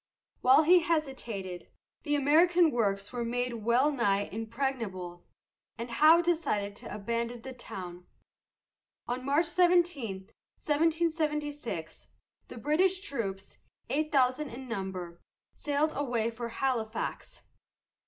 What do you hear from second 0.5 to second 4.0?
he hesitated, the American works were made well